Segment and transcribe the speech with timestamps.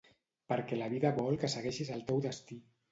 [0.53, 2.63] Perquè la vida vol que segueixis el teu destí.